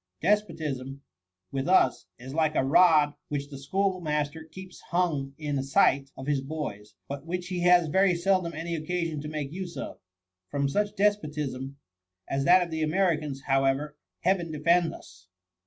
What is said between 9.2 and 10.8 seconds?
to make use of. From